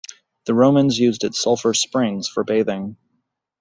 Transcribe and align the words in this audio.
The 0.47 0.55
Romans 0.55 0.97
used 0.97 1.23
its 1.23 1.39
sulphur 1.39 1.75
springs 1.75 2.27
for 2.27 2.43
bathing. 2.43 2.97